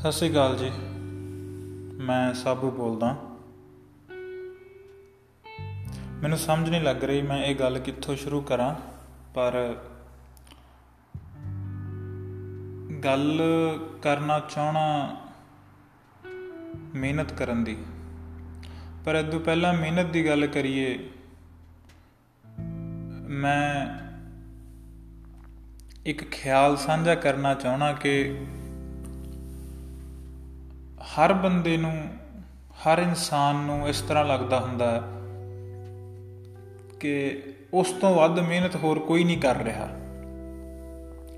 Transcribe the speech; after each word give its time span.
ਸਤਿ 0.00 0.12
ਸ੍ਰੀ 0.12 0.30
ਅਕਾਲ 0.30 0.56
ਜੀ। 0.56 0.70
ਮੈਂ 2.04 2.34
ਸਾਬੂ 2.34 2.70
ਬੋਲਦਾ। 2.70 3.16
ਮੈਨੂੰ 6.12 6.38
ਸਮਝ 6.38 6.68
ਨਹੀਂ 6.70 6.80
ਲੱਗ 6.80 7.04
ਰਹੀ 7.04 7.22
ਮੈਂ 7.22 7.38
ਇਹ 7.38 7.54
ਗੱਲ 7.56 7.78
ਕਿੱਥੋਂ 7.78 8.16
ਸ਼ੁਰੂ 8.16 8.40
ਕਰਾਂ, 8.40 8.74
ਪਰ 9.34 9.76
ਗੱਲ 13.04 13.42
ਕਰਨਾ 14.02 14.38
ਚਾਹਣਾ 14.38 15.16
ਮਿਹਨਤ 16.94 17.32
ਕਰਨ 17.32 17.64
ਦੀ। 17.64 17.76
ਪਰ 19.04 19.14
ਇਦੋਂ 19.14 19.40
ਪਹਿਲਾਂ 19.40 19.74
ਮਿਹਨਤ 19.74 20.06
ਦੀ 20.06 20.26
ਗੱਲ 20.26 20.46
ਕਰੀਏ, 20.46 21.10
ਮੈਂ 23.28 23.98
ਇੱਕ 26.06 26.30
ਖਿਆਲ 26.30 26.76
ਸਾਂਝਾ 26.76 27.14
ਕਰਨਾ 27.14 27.54
ਚਾਹਣਾ 27.54 27.92
ਕਿ 27.92 28.44
ਹਰ 31.16 31.32
ਬੰਦੇ 31.32 31.76
ਨੂੰ, 31.76 31.92
ਹਰ 32.82 32.98
ਇਨਸਾਨ 32.98 33.56
ਨੂੰ 33.56 33.88
ਇਸ 33.88 34.00
ਤਰ੍ਹਾਂ 34.00 34.24
ਲੱਗਦਾ 34.24 34.58
ਹੁੰਦਾ 34.60 34.90
ਹੈ 34.90 35.00
ਕਿ 37.00 37.42
ਉਸ 37.74 37.90
ਤੋਂ 37.90 38.14
ਵੱਧ 38.14 38.38
ਮਿਹਨਤ 38.38 38.76
ਹੋਰ 38.76 38.98
ਕੋਈ 38.98 39.24
ਨਹੀਂ 39.24 39.38
ਕਰ 39.38 39.56
ਰਿਹਾ। 39.56 39.88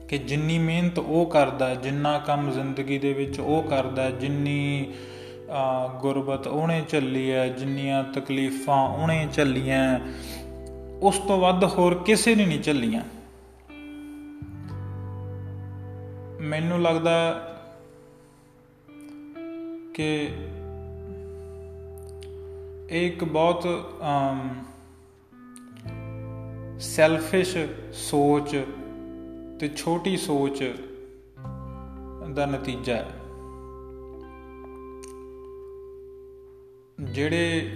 ਕਿ 0.09 0.19
ਜਿੰਨੀ 0.19 0.59
ਮਿਹਨਤ 0.59 0.99
ਉਹ 0.99 1.27
ਕਰਦਾ 1.27 1.75
ਜਿੰਨਾ 1.75 2.19
ਕੰਮ 2.19 2.51
ਜ਼ਿੰਦਗੀ 2.51 2.99
ਦੇ 2.99 3.13
ਵਿੱਚ 3.13 3.41
ਉਹ 3.41 3.63
ਕਰਦਾ 3.63 4.11
ਜਿੰਨੀ 4.11 4.93
ਗੁਰਬਤ 6.01 6.47
ਉਹਨੇ 6.47 6.83
ਝੱਲੀ 6.89 7.31
ਹੈ, 7.31 7.49
ਜਿੰਨੀਆਂ 7.49 8.03
ਤਕਲੀਫਾਂ 8.05 8.89
ਉਹਨੇ 8.89 9.29
ਝੱਲੀਆਂ 9.33 9.99
ਉਸ 11.01 11.19
ਤੋਂ 11.19 11.39
ਵੱਧ 11.41 11.65
ਹੋਰ 11.65 11.95
ਕਿਸੇ 11.95 12.35
ਨੇ 12.35 12.47
ਨਹੀਂ 12.47 12.61
ਝੱਲੀਆਂ। 12.61 13.03
ਮੈਨੂੰ 16.41 16.83
ਲੱਗਦਾ 16.83 17.15
ਕਿ 19.99 20.29
ਇਹ 22.91 23.07
ਇੱਕ 23.07 23.25
ਬਹੁਤ 23.25 23.67
ਸੈਲਫਿਸ਼ 26.81 27.57
ਸੋਚ 27.93 28.57
ਤੇ 29.61 29.69
ਛੋਟੀ 29.77 30.17
ਸੋਚ 30.17 30.65
ਦਾ 32.35 32.47
ਨਤੀਜਾ 32.47 32.97
ਹੈ। 32.97 33.11
ਜਿਹੜੇ 37.01 37.71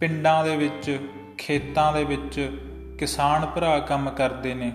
ਪਿੰਡਾਂ 0.00 0.44
ਦੇ 0.44 0.56
ਵਿੱਚ, 0.56 0.98
ਖੇਤਾਂ 1.38 1.92
ਦੇ 1.92 2.04
ਵਿੱਚ 2.04 2.50
ਕਿਸਾਨ 2.98 3.46
ਭਰਾ 3.46 3.78
ਕੰਮ 3.78 4.10
ਕਰਦੇ 4.10 4.54
ਨੇ, 4.54 4.72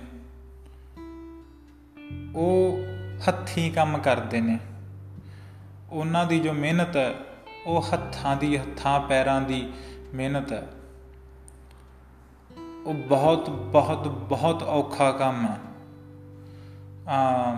ਉਹ 2.36 2.80
ਹੱਥੀਂ 3.28 3.72
ਕੰਮ 3.72 3.98
ਕਰਦੇ 3.98 4.42
ਨੇ। 4.42 4.60
ਉਹਨਾਂ 5.92 6.26
ਦੀ 6.26 6.40
ਜੋ 6.40 6.54
ਮਿਹਨਤ 6.54 6.98
ਹੈ, 6.98 7.14
ਉਹ 7.66 7.86
ਹੱਥਾਂ 7.94 8.38
ਦੀ, 8.38 8.58
ਹੱਥਾਂ 8.58 9.00
ਪੈਰਾਂ 9.00 9.42
ਦੀ 9.42 9.74
ਮਿਹਨਤ 10.14 10.54
ਹੈ। 10.54 10.68
ਉਹ 12.86 12.94
ਬਹੁਤ 12.94 13.50
ਬਹੁਤ 13.50 14.08
ਬਹੁਤ 14.08 14.64
ਔਖਾ 14.64 15.12
ਕੰਮ 15.12 15.48
ਹੈ। 15.48 15.58
ਆ 17.10 17.56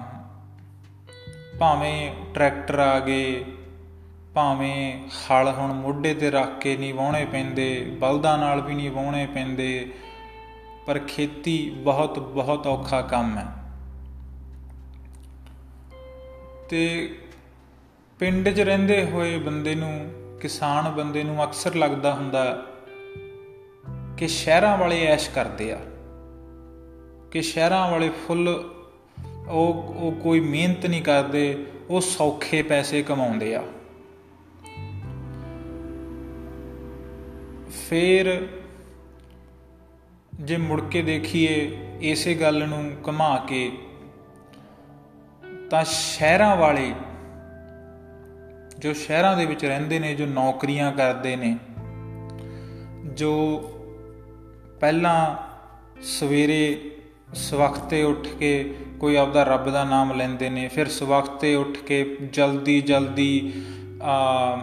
ਭਾਵੇਂ 1.59 2.11
ਟਰੈਕਟਰ 2.33 2.79
ਆ 2.79 2.99
ਗਏ, 2.99 3.45
ਭਾਵੇਂ 4.33 5.07
ਹਲ 5.07 5.53
ਹੁਣ 5.57 5.73
ਮੋਢੇ 5.73 6.13
ਤੇ 6.13 6.31
ਰੱਖ 6.31 6.59
ਕੇ 6.59 6.77
ਨਹੀਂ 6.77 6.93
ਵਾਉਣੇ 6.93 7.25
ਪੈਂਦੇ, 7.25 7.97
ਬਲਦਾਂ 8.01 8.37
ਨਾਲ 8.37 8.61
ਵੀ 8.61 8.73
ਨਹੀਂ 8.73 8.91
ਵਾਉਣੇ 8.91 9.25
ਪੈਂਦੇ, 9.25 9.93
ਪਰ 10.85 10.99
ਖੇਤੀ 10.99 11.69
ਬਹੁਤ 11.69 12.19
ਬਹੁਤ 12.19 12.67
ਔਖਾ 12.67 13.01
ਕੰਮ 13.01 13.37
ਹੈ। 13.37 13.58
ਤੇ 16.69 17.15
ਪਿੰਡ 18.19 18.49
'ਚ 18.49 18.59
ਰਹਿੰਦੇ 18.59 19.03
ਹੋਏ 19.05 19.37
ਬੰਦੇ 19.37 19.75
ਨੂੰ, 19.75 19.93
ਕਿਸਾਨ 20.41 20.91
ਬੰਦੇ 20.91 21.23
ਨੂੰ 21.23 21.43
ਅਕਸਰ 21.43 21.75
ਲੱਗਦਾ 21.75 22.13
ਹੁੰਦਾ 22.13 22.43
ਕਿ 24.17 24.27
ਸ਼ਹਿਰਾਂ 24.27 24.77
ਵਾਲੇ 24.77 25.05
ਐਸ਼ 25.05 25.29
ਕਰਦੇ 25.29 25.71
ਆ, 25.71 25.79
ਕਿ 27.31 27.41
ਸ਼ਹਿਰਾਂ 27.41 27.89
ਵਾਲੇ 27.91 28.09
ਫੁੱਲ 28.09 28.47
ਉਹ 29.47 29.73
ਉਹ 29.97 30.11
ਕੋਈ 30.11 30.39
ਮਿਹਨਤ 30.39 30.85
ਨਹੀਂ 30.85 31.01
ਕਰਦੇ, 31.01 31.65
ਉਹ 31.89 32.01
ਸੌਖੇ 32.01 32.61
ਪੈਸੇ 32.61 33.01
ਕਮਾਉਂਦੇ 33.03 33.55
ਆ। 33.55 33.63
ਫੇਰ 37.89 38.47
ਜੇ 40.33 40.57
ਮੁੜ 40.57 40.81
ਕੇ 40.81 41.01
ਦੇਖੀਏ, 41.01 41.77
ਇਸੇ 42.01 42.33
ਗੱਲ 42.35 42.67
ਨੂੰ 42.67 42.91
ਕਮਾ 43.03 43.35
ਕੇ 43.47 43.71
ਤਾਂ 45.69 45.83
ਸ਼ਹਿਰਾਂ 45.83 46.55
ਵਾਲੇ 46.55 46.91
ਜੋ 48.79 48.93
ਸ਼ਹਿਰਾਂ 48.93 49.35
ਦੇ 49.37 49.45
ਵਿੱਚ 49.45 49.65
ਰਹਿੰਦੇ 49.65 49.99
ਨੇ, 49.99 50.13
ਜੋ 50.15 50.25
ਨੌਕਰੀਆਂ 50.25 50.91
ਕਰਦੇ 50.91 51.35
ਨੇ, 51.35 51.57
ਜੋ 53.13 53.33
ਪਹਿਲਾਂ 54.79 55.35
ਸਵੇਰੇ 56.01 56.91
ਸਵਖਤੇ 57.33 58.03
ਉੱਠ 58.03 58.27
ਕੇ 58.39 58.75
ਕੋਈ 58.99 59.15
ਆਪਦਾ 59.15 59.43
ਰੱਬ 59.43 59.69
ਦਾ 59.69 59.83
ਨਾਮ 59.83 60.13
ਲੈਂਦੇ 60.13 60.49
ਨੇ, 60.49 60.67
ਫਿਰ 60.67 60.89
ਸਵਖਤੇ 60.89 61.55
ਉੱਠ 61.55 61.77
ਕੇ 61.77 62.17
ਜਲਦੀ 62.33 62.81
ਜਲਦੀ 62.81 63.51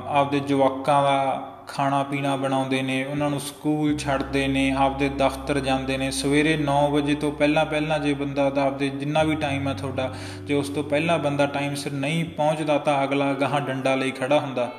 ਆਪਦੇ 0.08 0.40
ਜਵਾਕਾਂ 0.40 1.02
ਦਾ 1.02 1.52
ਖਾਣਾ 1.68 2.02
ਪੀਣਾ 2.02 2.36
ਬਣਾਉਂਦੇ 2.36 2.82
ਨੇ, 2.82 3.04
ਉਹਨਾਂ 3.04 3.30
ਨੂੰ 3.30 3.40
ਸਕੂਲ 3.40 3.96
ਛੱਡਦੇ 3.98 4.46
ਨੇ, 4.48 4.70
ਆਪਦੇ 4.78 5.08
ਦਫ਼ਤਰ 5.08 5.60
ਜਾਂਦੇ 5.60 5.96
ਨੇ। 5.96 6.10
ਸਵੇਰੇ 6.10 6.56
9 6.56 6.90
ਵਜੇ 6.90 7.14
ਤੋਂ 7.14 7.32
ਪਹਿਲਾਂ 7.32 7.64
ਪਹਿਲਾਂ 7.66 7.98
ਜੇ 7.98 8.14
ਬੰਦਾ 8.14 8.50
ਦਾ 8.50 8.62
ਆਪਦੇ 8.62 8.88
ਜਿੰਨਾ 8.88 9.22
ਵੀ 9.22 9.34
ਟਾਈਮ 9.34 9.68
ਹੈ 9.68 9.74
ਤੁਹਾਡਾ, 9.74 10.14
ਜੇ 10.44 10.54
ਉਸ 10.54 10.68
ਤੋਂ 10.68 10.84
ਪਹਿਲਾਂ 10.84 11.18
ਬੰਦਾ 11.18 11.46
ਟਾਈਮ 11.46 11.74
ਸਿਰ 11.74 11.92
ਨਹੀਂ 11.92 12.24
ਪਹੁੰਚਦਾ 12.24 12.78
ਤਾਂ 12.78 13.04
ਅਗਲਾ 13.04 13.32
ਗਾਹਾਂ 13.32 13.60
ਡੰਡਾ 13.60 13.94
ਲਈ 13.94 14.10
ਖੜਾ 14.10 14.40
ਹੁੰਦਾ। 14.40 14.70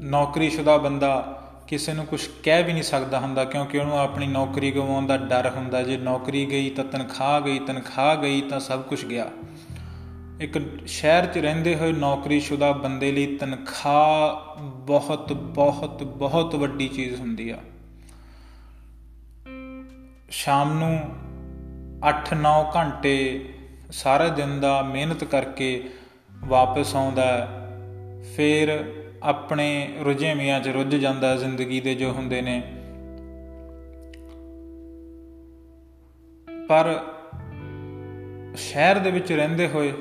ਨੌਕਰੀਸ਼ੁਦਾ 0.00 0.76
ਬੰਦਾ 0.76 1.40
ਕਿਸੇ 1.66 1.92
ਨੂੰ 1.92 2.06
ਕੁਝ 2.06 2.20
ਕਹਿ 2.42 2.62
ਵੀ 2.62 2.72
ਨਹੀਂ 2.72 2.82
ਸਕਦਾ 2.82 3.18
ਹੁੰਦਾ, 3.18 3.44
ਕਿਉਂਕਿ 3.44 3.78
ਉਹਨੂੰ 3.78 3.98
ਆਪਣੀ 3.98 4.26
ਨੌਕਰੀ 4.26 4.70
ਗਵਾਉਣ 4.70 5.06
ਦਾ 5.06 5.16
ਡਰ 5.16 5.50
ਹੁੰਦਾ। 5.56 5.82
ਜੇ 5.82 5.96
ਨੌਕਰੀ 5.96 6.46
ਗਈ 6.46 6.70
ਤਾਂ 6.70 6.84
ਤਨਖਾਹ 6.84 7.40
ਗਈ 7.40 7.58
ਤਨਖਾਹ 7.58 8.16
ਗਈ 8.16 8.40
ਤਾਂ 8.40 8.60
ਸਭ 8.60 8.82
ਕੁਝ 8.82 9.04
ਗਿਆ। 9.04 9.30
ਇੱਕ 10.40 10.86
ਸ਼ਹਿਰ 10.86 11.26
'ਚ 11.26 11.38
ਰਹਿੰਦੇ 11.38 11.74
ਹੋਏ 11.74 11.92
ਨੌਕਰੀਸ਼ੁਦਾ 11.92 12.72
ਬੰਦੇ 12.72 13.12
ਲਈ 13.12 13.36
ਤਨਖਾਹ 13.36 14.60
ਬਹੁਤ 14.62 15.32
ਬਹੁਤ 15.32 16.02
ਬਹੁਤ 16.02 16.54
ਵੱਡੀ 16.54 16.88
ਚੀਜ਼ 16.88 17.20
ਹੁੰਦੀ 17.20 17.50
ਆ। 17.50 17.58
ਸ਼ਾਮ 20.30 20.78
ਨੂੰ 20.78 21.00
8-9 22.08 22.64
ਘੰਟੇ 22.76 23.48
ਸਾਰੇ 23.90 24.30
ਦਿਨ 24.30 24.60
ਦਾ 24.60 24.82
ਮਿਹਨਤ 24.82 25.24
ਕਰਕੇ 25.24 25.90
ਵਾਪਸ 26.32 26.96
ਆਉਂਦਾ 26.96 27.48
ਫਿਰ 28.36 28.92
ਆਪਣੇ 29.22 29.94
ਰੁਝੇਵਿਆਂ 30.04 30.60
'ਚ 30.60 30.68
ਰੁੱਝ 30.68 30.96
ਜਾਂਦਾ 30.96 31.36
ਜ਼ਿੰਦਗੀ 31.36 31.80
ਦੇ 31.80 31.94
ਜੋ 31.94 32.12
ਹੁੰਦੇ 32.12 32.42
ਨੇ। 32.42 32.62
ਪਰ 36.68 37.04
ਸ਼ਹਿਰ 38.56 38.98
ਦੇ 38.98 39.10
ਵਿੱਚ 39.10 39.32
ਰਹਿੰਦੇ 39.32 39.68
ਹੋਏ 39.68 39.92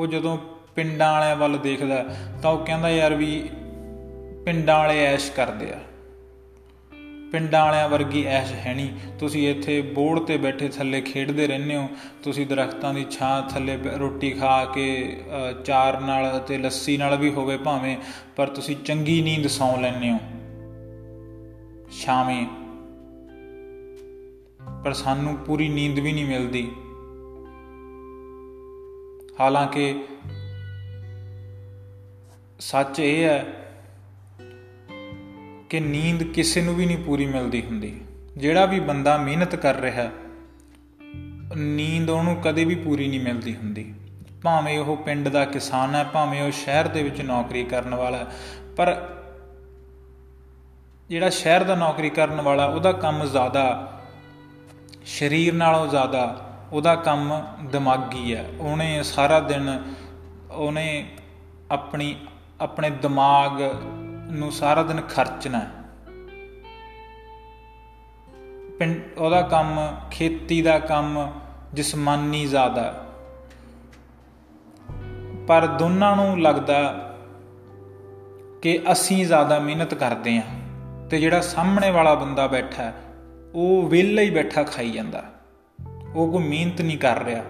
ਉਹ 0.00 0.06
ਜਦੋਂ 0.06 0.36
ਪਿੰਡਾਂ 0.74 1.12
ਵਾਲਿਆਂ 1.12 1.36
ਵੱਲ 1.36 1.58
ਦੇਖਦਾ 1.58 2.04
ਤਾਂ 2.42 2.50
ਉਹ 2.50 2.64
ਕਹਿੰਦਾ 2.66 2.90
ਯਾਰ 2.90 3.14
ਵੀ 3.14 3.48
ਪਿੰਡਾਂ 4.44 4.78
ਵਾਲੇ 4.78 5.04
ਐਸ਼ 5.04 5.30
ਕਰਦੇ 5.32 5.72
ਆ। 5.72 5.78
ਪਿੰਡਾਂ 7.32 7.64
ਵਾਲਿਆਂ 7.64 7.88
ਵਰਗੀ 7.88 8.24
ਐਸ਼ 8.26 8.52
ਹੈ 8.52 8.74
ਨਹੀਂ। 8.74 8.88
ਤੁਸੀਂ 9.18 9.48
ਇੱਥੇ 9.50 9.80
ਬੋੜ 9.80 10.20
ਤੇ 10.20 10.36
ਬੈਠੇ 10.36 10.68
ਥੱਲੇ 10.68 11.00
ਖੇਡਦੇ 11.00 11.46
ਰਹਿੰਦੇ 11.46 11.76
ਹੋ। 11.76 11.88
ਤੁਸੀਂ 12.22 12.46
ਦਰਖਤਾਂ 12.46 12.94
ਦੀ 12.94 13.04
ਛਾਂ 13.10 13.42
ਥੱਲੇ 13.50 13.78
ਰੋਟੀ 13.98 14.30
ਖਾ 14.30 14.64
ਕੇ 14.64 14.86
ਚਾਰ 15.64 16.00
ਨਾਲ 16.00 16.38
ਤੇ 16.38 16.58
ਲੱਸੀ 16.58 16.96
ਨਾਲ 16.96 17.16
ਵੀ 17.16 17.30
ਹੋਵੇ 17.30 17.56
ਭਾਵੇਂ, 17.56 17.96
ਪਰ 18.36 18.46
ਤੁਸੀਂ 18.48 18.76
ਚੰਗੀ 18.76 19.22
ਨੀਂਦ 19.22 19.46
ਸੌਂ 19.46 19.76
ਲੈਂਦੇ 19.78 20.10
ਹੋ। 20.10 20.18
ਸ਼ਾਮੇ। 21.90 22.46
ਪਰ 24.84 24.92
ਸਾਨੂੰ 24.92 25.36
ਪੂਰੀ 25.36 25.68
ਨੀਂਦ 25.68 25.98
ਵੀ 25.98 26.12
ਨਹੀਂ 26.12 26.26
ਮਿਲਦੀ। 26.26 26.70
ਹਾਲਾਂਕਿ 29.40 30.04
ਸੱਚ 32.58 32.98
ਇਹ 33.00 33.24
ਹੈ 33.24 33.44
ਕਿ 35.70 35.80
ਨੀਂਦ 35.80 36.22
ਕਿਸੇ 36.22 36.62
ਨੂੰ 36.62 36.74
ਵੀ 36.74 36.86
ਨਹੀਂ 36.86 36.98
ਪੂਰੀ 36.98 37.26
ਮਿਲਦੀ 37.26 37.62
ਹੁੰਦੀ। 37.62 38.00
ਜਿਹੜਾ 38.36 38.66
ਵੀ 38.66 38.80
ਬੰਦਾ 38.80 39.16
ਮਿਹਨਤ 39.16 39.56
ਕਰ 39.56 39.76
ਰਿਹਾ, 39.76 40.10
ਨੀਂਦ 41.56 42.10
ਉਹਨੂੰ 42.10 42.36
ਕਦੇ 42.36 42.64
ਵੀ 42.64 42.74
ਪੂਰੀ 42.74 43.08
ਨਹੀਂ 43.08 43.20
ਮਿਲਦੀ 43.20 43.56
ਹੁੰਦੀ। 43.56 43.94
ਭਾਵੇਂ 44.42 44.78
ਉਹ 44.78 44.96
ਪਿੰਡ 44.96 45.28
ਦਾ 45.28 45.44
ਕਿਸਾਨ 45.44 45.94
ਹੈ, 45.94 46.04
ਭਾਵੇਂ 46.04 46.42
ਉਹ 46.42 46.50
ਸ਼ਹਿਰ 46.50 46.88
ਦੇ 46.88 47.02
ਵਿੱਚ 47.02 47.20
ਨੌਕਰੀ 47.20 47.64
ਕਰਨ 47.64 47.94
ਵਾਲਾ 47.94 48.26
ਪਰ 48.76 49.08
ਜਿਹੜਾ 51.08 51.30
ਸ਼ਹਿਰ 51.30 51.64
ਦਾ 51.64 51.74
ਨੌਕਰੀ 51.74 52.10
ਕਰਨ 52.10 52.40
ਵਾਲਾ, 52.40 52.66
ਉਹਦਾ 52.66 52.92
ਕੰਮ 52.92 53.24
ਜ਼ਿਆਦਾ, 53.24 53.92
ਸਰੀਰ 55.06 55.54
ਨਾਲੋਂ 55.54 55.88
ਜ਼ਿਆਦਾ 55.88 56.46
ਉਹਦਾ 56.72 56.96
ਕੰਮ 56.96 57.42
ਦਿਮਾਗੀ 57.64 58.34
ਹੈ। 58.34 58.50
ਉਹਨੇ 58.60 59.02
ਸਾਰਾ 59.02 59.40
ਦਿਨ 59.40 59.82
ਉਹਨੇ 60.50 61.08
ਆਪਣੀ, 61.70 62.16
ਆਪਣੇ 62.60 62.90
ਦਿਮਾਗ 62.90 63.62
ਨੂੰ 64.30 64.52
ਸਾਰਾ 64.52 64.82
ਦਿਨ 64.82 65.00
ਖਰਚਣਾ 65.00 65.66
ਪਿੰਡ, 68.78 69.18
ਉਹਦਾ 69.18 69.42
ਕੰਮ, 69.42 69.96
ਖੇਤੀ 70.10 70.62
ਦਾ 70.62 70.78
ਕੰਮ 70.78 71.32
ਜਿਸਮਾਨੀ 71.74 72.46
ਜ਼ਿਆਦਾ 72.46 73.06
ਪਰ 75.48 75.66
ਦੋਨਾਂ 75.66 76.16
ਨੂੰ 76.16 76.40
ਲੱਗਦਾ 76.40 77.14
ਕਿ 78.62 78.80
ਅਸੀਂ 78.92 79.26
ਜ਼ਿਆਦਾ 79.26 79.58
ਮਿਹਨਤ 79.58 79.94
ਕਰਦੇ 79.94 80.36
ਆਂ 80.36 80.42
ਤੇ 81.08 81.20
ਜਿਹੜਾ 81.20 81.40
ਸਾਹਮਣੇ 81.40 81.90
ਵਾਲਾ 81.90 82.14
ਬੰਦਾ 82.14 82.46
ਬੈਠਾ 82.46 82.82
ਹੈ, 82.82 82.94
ਉਹ 83.54 83.88
ਵਿਹਲਾ 83.88 84.22
ਹੀ 84.22 84.30
ਬੈਠਾ 84.30 84.62
ਖਾਈ 84.62 84.90
ਜਾਂਦਾ। 84.90 85.22
ਉਹ 86.14 86.32
ਕੋਈ 86.32 86.42
ਮਿਹਨਤ 86.42 86.80
ਨਹੀਂ 86.80 86.98
ਕਰ 86.98 87.22
ਰਿਹਾ। 87.22 87.42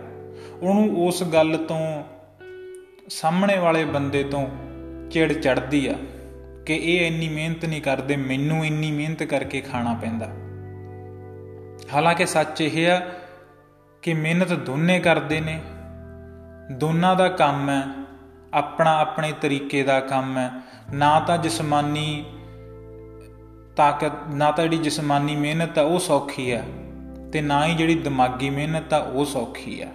ਉਹਨੂੰ 0.63 1.07
ਉਸ 1.07 1.23
ਗੱਲ 1.23 1.65
ਤੋਂ 1.69 2.03
ਸਾਹਮਣੇ 3.09 3.59
ਵਾਲੇ 3.59 3.85
ਬੰਦੇ 3.85 4.25
ਤੋਂ 4.25 4.49
ਚਿੜ 5.11 5.33
ਚੜਦੀ 5.33 5.87
ਆ 5.87 5.95
ਕਿ 6.67 6.75
ਇਹ 6.75 7.07
ਇੰਨੀ 7.07 7.29
ਮਿਹਨਤ 7.29 7.65
ਨਹੀਂ 7.65 7.83
ਕਰਦੇ, 7.83 8.17
ਮੈਨੂੰ 8.17 8.67
ਇੰਨੀ 8.67 8.93
ਮਿਹਨਤ 8.93 9.23
ਕਰਕੇ 9.23 9.61
ਖਾਣਾ 9.61 9.95
ਪੈਂਦਾ। 9.95 10.27
ਹਾਲਾਂਕਿ 11.95 12.27
ਸੱਚ 12.27 12.61
ਇਹ 12.61 12.91
ਆ 12.91 13.03
ਕਿ 14.03 14.15
ਮਿਹਨਤ 14.15 14.53
ਦੋਨੇ 14.53 15.01
ਕਰਦੇ 15.01 15.41
ਨੇ। 15.41 15.61
ਦੋਨਾਂ 16.73 17.17
ਦਾ 17.17 17.29
ਕੰਮ 17.29 17.71
ਹੈ, 17.71 17.83
ਆਪਣਾ 18.55 18.99
ਆਪਣੇ 18.99 19.33
ਤਰੀਕੇ 19.41 19.83
ਦਾ 19.83 20.01
ਕੰਮ 20.01 20.39
ਹੈ। 20.39 20.51
ਨਾ 20.95 21.21
ਤਾਂ 21.21 21.39
ਜਿਸਮਾਨੀ 21.39 22.25
ਤਾਕਤ, 23.77 24.13
ਨਾ 24.35 24.51
ਤਾਂ 24.51 24.65
ਜਿਹੜੀ 24.65 24.79
ਜਿਸਮਾਨੀ 24.79 25.37
ਮਿਹਨਤ 25.37 25.79
ਆ, 25.79 25.83
ਉਹ 25.83 25.99
ਸੌਖੀ 25.99 26.51
ਆ। 26.51 26.63
ਤੇ 27.33 27.41
ਨਾ 27.41 27.67
ਹੀ 27.67 27.75
ਜਿਹੜੀ 27.75 27.95
ਦਿਮਾਗੀ 27.95 28.51
ਮਿਹਨਤ 28.51 28.93
ਆ, 28.93 28.99
ਉਹ 28.99 29.25
ਸੌਖੀ 29.25 29.81
ਆ। 29.81 29.93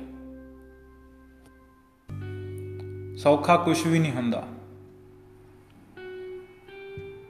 ਸੌਖਾ 3.17 3.57
ਕੁਝ 3.57 3.87
ਵੀ 3.87 3.99
ਨਹੀਂ 3.99 4.11
ਹੁੰਦਾ। 4.11 4.47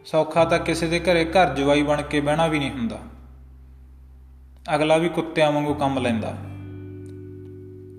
ਸੌਖਾ 0.05 0.45
ਤਾਂ 0.45 0.59
ਕਿਸੇ 0.59 0.87
ਦੇ 0.87 0.99
ਘਰੇ 0.99 1.25
ਘਰ 1.25 1.55
ਜਵਾਈ 1.55 1.83
ਬਣ 1.83 2.01
ਕੇ 2.01 2.21
ਬਹਿਣਾ 2.21 2.47
ਵੀ 2.47 2.59
ਨਹੀਂ 2.59 2.71
ਹੁੰਦਾ। 2.71 2.99
ਅਗਲਾ 4.75 4.97
ਵੀ 4.97 5.09
ਕੁੱਤਿਆਂ 5.09 5.51
ਵਾਂਗੂ 5.51 5.73
ਕੰਮ 5.73 5.99
ਲੈਂਦਾ। 5.99 6.37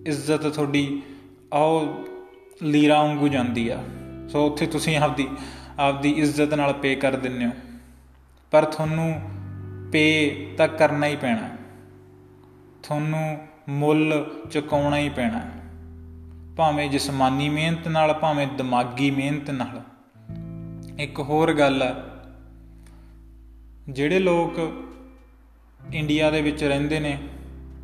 ਇੱਜ਼ਤ 0.06 0.48
ਤੁਹਾਡੀ 0.48 1.02
ਆਓ 1.54 2.04
ਲੀਰਾ 2.62 3.02
ਵਾਂਗੂ 3.02 3.28
ਜਾਂਦੀ 3.28 3.68
ਆ। 3.68 3.84
ਸੋ 4.28 4.46
ਉੱਥੇ 4.46 4.66
ਤੁਸੀਂ 4.66 4.96
ਆਪਦੀ 4.96 5.28
ਆਪਦੀ 5.78 6.10
ਇੱਜ਼ਤ 6.10 6.54
ਨਾਲ 6.54 6.72
ਪੇ 6.72 6.94
ਕਰ 6.94 7.16
ਦਿੰਨੇ 7.16 7.46
ਹੋ। 7.46 7.50
ਪਰ 8.50 8.64
ਤੁਹਾਨੂੰ 8.64 9.20
ਪੇ 9.92 10.30
ਤਾਂ 10.56 10.68
ਕਰਨਾ 10.68 11.06
ਹੀ 11.06 11.16
ਪੈਣਾ। 11.16 11.55
ਤੁਹਾਨੂੰ 12.86 13.38
ਮੁੱਲ 13.68 14.30
ਚੁਕਾਉਣਾ 14.50 14.98
ਹੀ 14.98 15.08
ਪੈਣਾ 15.08 15.50
ਭਾਵੇਂ 16.56 16.90
ਜਿਸਮਾਨੀ 16.90 17.48
ਮਿਹਨਤ 17.48 17.88
ਨਾਲ, 17.88 18.12
ਭਾਵੇਂ 18.12 18.46
ਦਿਮਾਗੀ 18.46 19.10
ਮਿਹਨਤ 19.10 19.50
ਨਾਲ। 19.50 19.82
ਇੱਕ 20.98 21.20
ਹੋਰ 21.20 21.52
ਗੱਲ 21.52 21.82
ਆ 21.82 22.04
ਜਿਹੜੇ 23.88 24.18
ਲੋਕ 24.18 24.84
ਇੰਡੀਆ 25.92 26.30
ਦੇ 26.30 26.42
ਵਿੱਚ 26.42 26.64
ਰਹਿੰਦੇ 26.64 27.00
ਨੇ, 27.00 27.18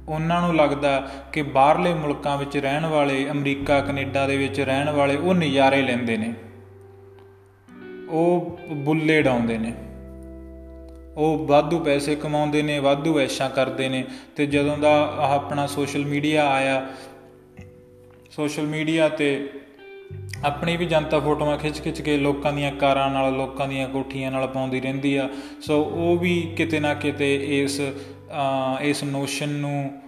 ਉਹਨਾਂ 0.08 0.42
ਨੂੰ 0.42 0.56
ਲੱਗਦਾ 0.56 1.08
ਕਿ 1.32 1.42
ਬਾਹਰਲੇ 1.42 1.94
ਮੁਲਕਾਂ 1.94 2.38
ਵਿੱਚ 2.38 2.56
ਰਹਿਣ 2.56 2.86
ਵਾਲੇ, 2.86 3.30
ਅਮਰੀਕਾ, 3.30 3.80
ਕੈਨੇਡਾ 3.80 4.26
ਦੇ 4.26 4.36
ਵਿੱਚ 4.36 4.60
ਰਹਿਣ 4.60 4.90
ਵਾਲੇ 4.90 5.16
ਉਹ 5.16 5.34
ਨਜ਼ਾਰੇ 5.34 5.82
ਲੈਂਦੇ 5.82 6.16
ਨੇ। 6.16 6.34
ਉਹ 8.10 8.58
ਬੁੱਲੇ 8.74 9.22
ਡਾਉਂਦੇ 9.22 9.58
ਨੇ। 9.58 9.74
ਉਹ 11.16 11.46
ਵਾਧੂ 11.46 11.78
ਪੈਸੇ 11.78 12.14
ਕਮਾਉਂਦੇ 12.16 12.62
ਨੇ, 12.62 12.78
ਵਾਧੂ 12.78 13.18
ਐਸ਼ਾਂ 13.20 13.50
ਕਰਦੇ 13.50 13.88
ਨੇ 13.88 14.04
ਤੇ 14.36 14.46
ਜਦੋਂ 14.46 14.78
ਦਾ 14.78 15.14
ਆਪਣਾ 15.18 15.66
ਸੋਸ਼ਲ 15.66 16.04
ਮੀਡੀਆ 16.04 16.48
ਆਇਆ 16.48 16.86
ਸੋਸ਼ਲ 18.30 18.62
ਮੀਡੀਆ 18.62 19.08
ਤੇ 19.08 19.50
ਆਪਣੀ 20.44 20.76
ਵੀ 20.76 20.86
ਜਨਤਾ 20.86 21.20
ਫੋਟੋਆਂ 21.20 21.58
ਖਿੱਚ 21.58 21.80
ਖਿੱਚ 21.80 22.00
ਕੇ 22.02 22.16
ਲੋਕਾਂ 22.16 22.52
ਦੀਆਂ 22.52 22.72
ਕਾਰਾਂ 22.72 23.10
ਨਾਲ, 23.10 23.32
ਲੋਕਾਂ 23.32 23.68
ਦੀਆਂ 23.68 23.88
ਕੋਠੀਆਂ 23.88 24.30
ਨਾਲ 24.30 24.46
ਪਾਉਂਦੀ 24.46 24.80
ਰਹਿੰਦੀ 24.80 25.16
ਆ। 25.16 25.28
ਸੋ 25.60 25.82
ਉਹ 25.82 26.16
ਵੀ 26.18 26.40
ਕਿਤੇ 26.56 26.80
ਨਾ 26.80 26.94
ਕਿਤੇ 26.94 27.62
ਇਸ 27.62 27.80
ਇਸ 28.80 29.04
ਨੋਸ਼ਨ 29.04 29.48
ਨੂੰ 29.48 30.00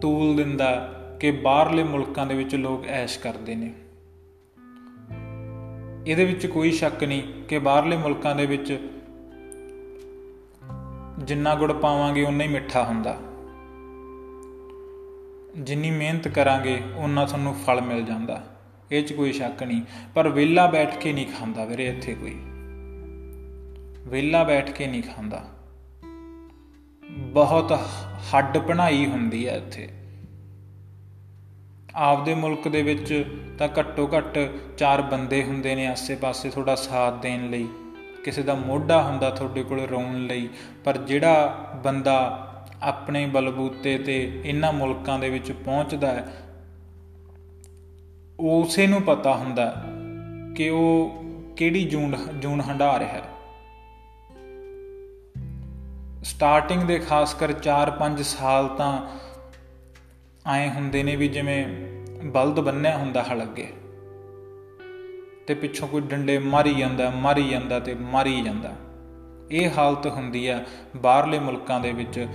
ਤੂਲ 0.00 0.36
ਦਿੰਦਾ 0.36 0.92
ਕਿ 1.20 1.30
ਬਾਹਰਲੇ 1.30 1.84
ਮੁਲਕਾਂ 1.84 2.26
ਦੇ 2.26 2.34
ਵਿੱਚ 2.34 2.54
ਲੋਕ 2.54 2.86
ਐਸ਼ 2.86 3.18
ਕਰਦੇ 3.18 3.54
ਨੇ। 3.54 3.72
ਇਹਦੇ 6.06 6.24
ਵਿੱਚ 6.24 6.46
ਕੋਈ 6.46 6.70
ਸ਼ੱਕ 6.70 7.04
ਨਹੀਂ 7.04 7.22
ਕਿ 7.48 7.58
ਬਾਹਰਲੇ 7.58 7.96
ਮੁਲਕਾਂ 7.96 8.36
ਦੇ 8.36 8.46
ਵਿੱਚ 8.46 8.78
ਜਿੰਨਾ 11.18 11.54
ਗੁੜ 11.54 11.72
ਪਾਵਾਂਗੇ 11.72 12.24
ਉਨਾ 12.24 12.44
ਹੀ 12.44 12.48
ਮਿੱਠਾ 12.48 12.84
ਹੁੰਦਾ। 12.84 13.18
ਜਿੰਨੀ 15.58 15.90
ਮਿਹਨਤ 15.90 16.28
ਕਰਾਂਗੇ 16.28 16.82
ਉਨਾ 16.96 17.24
ਤੁਹਾਨੂੰ 17.24 17.54
ਫਲ 17.54 17.80
ਮਿਲ 17.80 18.04
ਜਾਂਦਾ। 18.04 18.46
ਇਹ 18.92 19.04
'ਚ 19.04 19.12
ਕੋਈ 19.12 19.32
ਸ਼ੱਕ 19.32 19.62
ਨਹੀਂ। 19.62 19.82
ਪਰ 20.14 20.28
ਵਿਹਲਾ 20.28 20.66
ਬੈਠ 20.66 20.96
ਕੇ 20.98 21.12
ਨਹੀਂ 21.12 21.26
ਖਾਂਦਾ 21.26 21.64
ਵੀਰੇ 21.64 21.86
ਇੱਥੇ 21.86 22.14
ਕੋਈ। 22.14 22.38
ਵਿਹਲਾ 24.08 24.44
ਬੈਠ 24.44 24.70
ਕੇ 24.70 24.86
ਨਹੀਂ 24.86 25.02
ਖਾਂਦਾ। 25.02 25.48
ਬਹੁਤ 27.10 27.80
ਹੱਡ 28.34 28.58
ਪਣਾਈ 28.58 29.06
ਹੁੰਦੀ 29.06 29.48
ਹੈ 29.48 29.56
ਇੱਥੇ। 29.56 29.88
ਆਪਦੇ 31.94 32.34
ਮੁਲਕ 32.34 32.68
ਦੇ 32.68 32.82
ਵਿੱਚ 32.82 33.24
ਤਾਂ 33.58 33.68
ਘੱਟੋ 33.78 34.10
ਘੱਟ 34.16 34.38
ਚਾਰ 34.78 35.02
ਬੰਦੇ 35.02 35.44
ਹੁੰਦੇ 35.44 35.74
ਨੇ 35.74 35.86
ਆਸੇ-ਪਾਸੇ 35.86 36.50
ਤੁਹਾਡਾ 36.50 36.74
ਸਾਥ 36.74 37.22
ਦੇਣ 37.22 37.50
ਲਈ। 37.50 37.68
ਕਿਸੇ 38.24 38.42
ਦਾ 38.42 38.54
ਮੋਢਾ 38.54 39.02
ਹੁੰਦਾ 39.02 39.30
ਤੁਹਾਡੇ 39.30 39.62
ਕੋਲ 39.62 39.80
ਰੋਣ 39.80 40.18
ਲਈ, 40.26 40.48
ਪਰ 40.84 40.96
ਜਿਹੜਾ 40.98 41.68
ਬੰਦਾ 41.84 42.16
ਆਪਣੇ 42.82 43.26
ਬਲਬੂਤੇ 43.26 43.98
ਤੇ 43.98 44.42
ਇਹਨਾਂ 44.44 44.72
ਮੁਲਕਾਂ 44.72 45.18
ਦੇ 45.18 45.30
ਵਿੱਚ 45.30 45.52
ਪਹੁੰਚਦਾ 45.52 46.10
ਹੈ, 46.10 46.32
ਉਸੇ 48.40 48.86
ਨੂੰ 48.86 49.02
ਪਤਾ 49.02 49.34
ਹੁੰਦਾ 49.34 49.84
ਕਿ 50.56 50.68
ਉਹ 50.68 51.24
ਕਿਹੜੀ 51.56 51.84
ਜੂਨ 51.84 52.16
ਜੂਨ 52.36 52.60
ਹੰਡਾ 52.60 52.98
ਰਿਹਾ 52.98 53.12
ਹੈ। 53.12 53.22
ਸਟਾਰਟਿੰਗ 56.24 56.82
ਦੇ 56.82 56.98
ਖਾਸ 56.98 57.34
ਕਰ 57.34 57.52
4-5 57.52 58.22
ਸਾਲ 58.22 58.68
ਤਾਂ 58.68 58.92
ਆਏ 60.46 60.68
ਹੁੰਦੇ 60.68 61.02
ਨੇ 61.02 61.16
ਵੀ 61.16 61.28
ਜਿਵੇਂ 61.28 61.66
ਬਲਦ 62.24 62.60
ਬੰਨਿਆ 62.60 62.96
ਹੁੰਦਾ 62.96 63.22
ਹਲ 63.22 63.42
ਅੱਗੇ 63.42 63.72
ਤੇ 65.46 65.54
ਪਿੱਛੋਂ 65.54 65.88
ਕੋਈ 65.88 66.00
ਡੰਡੇ 66.00 66.38
ਮਾਰੀ 66.38 66.74
ਜਾਂਦਾ 66.74 67.10
ਮਾਰੀ 67.10 67.48
ਜਾਂਦਾ 67.48 67.78
ਤੇ 67.80 67.94
ਮਾਰੀ 67.94 68.40
ਜਾਂਦਾ। 68.42 68.72
ਇਹ 69.50 69.70
ਹਾਲਤ 69.78 70.06
ਹੁੰਦੀ 70.06 70.46
ਆ 70.46 70.64
ਬਾਹਰਲੇ 70.96 71.38
ਮੁਲਕਾਂ 71.38 71.80
ਦੇ 71.80 71.92
ਵਿੱਚ, 71.92 72.26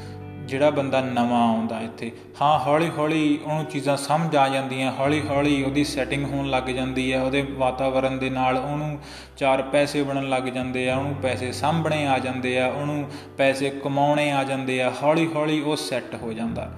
ਜਿਹੜਾ 0.46 0.70
ਬੰਦਾ 0.70 1.02
ਨਵਾਂ 1.02 1.42
ਆਉਂਦਾ 1.48 1.80
ਇੱਥੇ। 1.82 2.12
ਹਾਂ 2.42 2.60
ਹੌਲੀ 2.60 2.90
ਹੌਲੀ 2.98 3.40
ਉਹਨੂੰ 3.44 3.66
ਚੀਜ਼ਾਂ 3.66 3.96
ਸਮਝ 3.98 4.36
ਆ 4.36 4.48
ਜਾਂਦੀਆਂ 4.50 4.92
ਹੌਲੀ 5.00 5.22
ਹੌਲੀ 5.28 5.64
ਉਹਦੀ 5.64 5.84
ਸੈਟਿੰਗ 5.84 6.26
ਹੋਣ 6.26 6.50
ਲੱਗ 6.50 6.64
ਜਾਂਦੀ 6.64 7.14
ਹੈ, 7.14 7.22
ਉਹਦੇ 7.22 7.42
ਵਾਤਾਵਰਣ 7.42 8.18
ਦੇ 8.18 8.30
ਨਾਲ 8.30 8.58
ਉਹਨੂੰ 8.58 9.00
ਚਾਰ 9.38 9.62
ਪੈਸੇ 9.62 10.04
ਬਣਨ 10.04 10.30
ਲੱਗ 10.30 10.44
ਜਾਂਦੇ 10.44 10.90
ਆ, 10.90 10.98
ਉਹਨੂੰ 10.98 11.16
ਪੈਸੇ 11.16 11.52
ਸਾਂਭਣੇ 11.52 12.06
ਆ 12.08 12.20
ਜਾਂਦੇ 12.20 12.60
ਆ, 12.60 12.68
ਉਹਨੂੰ 12.68 13.10
ਪੈਸੇ 13.38 13.70
ਕਮਾਉਣੇ 13.84 14.32
ਆ 14.32 14.44
ਜਾਂਦੇ 14.44 14.82
ਆ 14.82 14.94
ਹੌਲੀ 15.04 15.28
ਹੌਲੀ 15.36 15.62
ਉਹ 15.62 15.76
ਸੈੱਟ 15.76 16.16
ਹੋ 16.16 16.34
ਜਾਂਦਾ। 16.34 16.72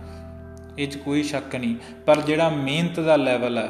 ਇਹ 0.77 0.87
'ਚ 0.87 0.97
ਕੋਈ 0.97 1.23
ਸ਼ੱਕ 1.23 1.55
ਨਹੀਂ। 1.55 1.75
ਪਰ 2.05 2.21
ਜਿਹੜਾ 2.21 2.49
ਮਿਹਨਤ 2.49 2.99
ਦਾ 2.99 3.15
ਲੈਵਲ 3.15 3.57
ਹੈ 3.57 3.69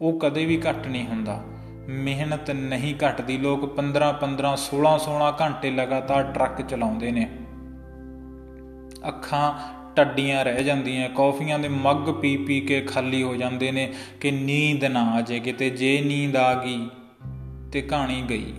ਉਹ 0.00 0.18
ਕਦੇ 0.18 0.44
ਵੀ 0.44 0.62
ਘੱਟ 0.68 0.86
ਨਹੀਂ 0.86 1.06
ਹੁੰਦਾ। 1.06 1.44
ਮਿਹਨਤ 1.88 2.50
ਨਹੀਂ 2.50 2.94
ਘਟਦੀ। 2.94 3.38
ਲੋਕ 3.38 3.76
15 3.76 4.12
15 4.12 4.56
16 4.56 4.98
16 4.98 5.32
ਘੰਟੇ 5.40 5.70
ਲਗਾਤਾਰ 5.70 6.22
ਟਰੱਕ 6.22 6.62
ਚਲਾਉਂਦੇ 6.62 7.10
ਨੇ। 7.10 7.30
ਅੱਖਾਂ 9.08 9.54
ਟੱਡੀਆਂ 9.96 10.44
ਰਹਿ 10.44 10.64
ਜਾਂਦੀਆਂ। 10.64 11.08
ਕੌਫੀਆਂ 11.08 11.58
ਦੇ 11.58 11.68
ਮੱਗ 11.68 11.96
ਪੀ 11.96 12.36
ਪੀ 12.36 12.60
ਕੇ 12.60 12.80
ਖਾਲੀ 12.80 13.22
ਹੋ 13.22 13.36
ਜਾਂਦੇ 13.36 13.72
ਨੇ 13.72 13.92
ਕਿ 14.20 14.30
ਨੀਂਦ 14.30 14.84
ਨਾ 14.84 15.10
ਆ 15.10 15.20
ਜੇ 15.20 15.40
ਕਿਤੇ 15.40 15.70
ਜੇ 15.70 16.00
ਨੀਂਦ 16.00 16.36
ਆ 16.36 16.64
ਗਈ 16.64 16.88
ਤੇ 17.72 17.82
ਕਹਾਣੀ 17.82 18.22
ਗਈ। 18.30 18.54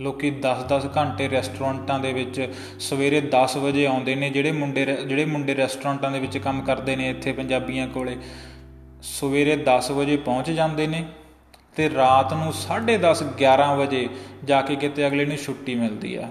ਲੋਕੀ 0.00 0.30
10-10 0.42 0.86
ਘੰਟੇ 0.96 1.28
ਰੈਸਟੋਰੈਂਟਾਂ 1.28 1.98
ਦੇ 1.98 2.12
ਵਿੱਚ 2.12 2.52
ਸਵੇਰੇ 2.80 3.20
10 3.30 3.56
ਵਜੇ 3.56 3.86
ਆਉਂਦੇ 3.86 4.14
ਨੇ, 4.14 4.30
ਜਿਹੜੇ 4.30 4.52
ਮੁੰਡੇ 4.52 4.84
ਜਿਹੜੇ 4.84 5.24
ਮੁੰਡੇ 5.24 5.56
ਰੈਸਟੋਰੈਂਟਾਂ 5.56 6.10
ਦੇ 6.10 6.20
ਵਿੱਚ 6.20 6.38
ਕੰਮ 6.38 6.60
ਕਰਦੇ 6.62 6.96
ਨੇ 6.96 7.08
ਇੱਥੇ 7.10 7.32
ਪੰਜਾਬੀਆਂ 7.32 7.88
ਕੋਲੇ, 7.88 8.16
ਸਵੇਰੇ 9.02 9.56
10 9.66 9.90
ਵਜੇ 9.90 10.16
ਪਹੁੰਚ 10.16 10.50
ਜਾਂਦੇ 10.50 10.86
ਨੇ 10.86 11.04
ਤੇ 11.76 11.90
ਰਾਤ 11.90 12.32
ਨੂੰ 12.32 12.52
10:30 12.52 13.22
11 13.38 13.74
ਵਜੇ 13.76 14.08
ਜਾ 14.44 14.60
ਕੇ 14.62 14.76
ਕਿਤੇ 14.76 15.06
ਅਗਲੇ 15.06 15.24
ਨੂੰ 15.24 15.36
ਛੁੱਟੀ 15.36 15.74
ਮਿਲਦੀ 15.74 16.14
ਆ। 16.14 16.28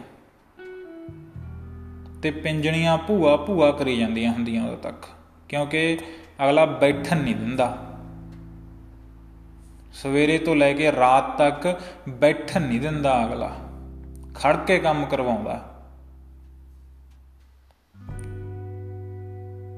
ਤੇ 2.22 2.32
ਪਿੰਜਣੀਆਂ 2.32 2.98
ਭੂਆ 2.98 3.36
ਭੂਆ 3.38 3.72
ਕਰੀ 3.72 3.98
ਜਾਂਦੀਆਂ 3.98 4.32
ਹੁੰਦੀਆਂ 4.32 4.64
ਉਦੋਂ 4.66 4.78
ਤੱਕ, 4.78 5.06
ਕਿਉਂਕਿ 5.50 5.98
ਅਗਲਾ 6.44 6.66
ਬੈਠਣ 6.66 7.18
ਨਹੀਂ 7.18 7.36
ਦਿੰਦਾ। 7.36 7.68
ਸਵੇਰੇ 10.04 10.38
ਤੋਂ 10.38 10.56
ਲੈ 10.56 10.74
ਕੇ 10.74 10.92
ਰਾਤ 10.92 11.38
ਤੱਕ 11.38 11.80
ਬੈਠਣ 12.10 12.62
ਨਹੀਂ 12.62 12.82
ਦਿੰਦਾ 12.82 13.26
ਅਗਲਾ। 13.26 13.56
ਖੜ 14.36 14.58
ਕੇ 14.58 14.80
ਕੰਮ 14.80 15.06
ਕਰਵਾਉਂਦਾ। 15.06 15.84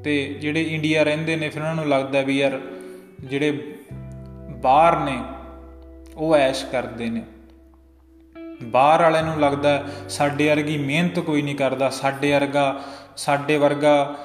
ਤੇ 0.03 0.37
ਜਿਹੜੇ 0.41 0.61
ਇੰਡੀਆ 0.61 1.03
ਰਹਿੰਦੇ 1.03 1.35
ਨੇ, 1.35 1.49
ਫਿਰ 1.49 1.61
ਉਹਨਾਂ 1.61 1.75
ਨੂੰ 1.75 1.87
ਲੱਗਦਾ 1.87 2.21
ਵੀ 2.21 2.37
ਯਾਰ 2.37 2.61
ਜਿਹੜੇ 3.19 3.75
ਬਾਹਰ 4.49 4.99
ਨੇ, 4.99 5.23
ਉਹ 6.15 6.35
ਐਸ਼ 6.35 6.65
ਕਰਦੇ 6.65 7.09
ਨੇ। 7.09 7.23
ਬਾਹਰ 8.63 9.01
ਵਾਲਿਆਂ 9.01 9.23
ਨੂੰ 9.23 9.39
ਲੱਗਦਾ 9.39 9.83
ਸਾਡੇ 10.09 10.49
ਵਰਗੀ 10.49 10.77
ਮਿਹਨਤ 10.77 11.19
ਕੋਈ 11.19 11.41
ਨਹੀਂ 11.41 11.55
ਕਰਦਾ, 11.55 11.89
ਸਾਡੇ 11.89 12.31
ਵਰਗਾ 12.31 12.83
ਸਾਡੇ 13.17 13.57
ਵਰਗਾ 13.57 14.17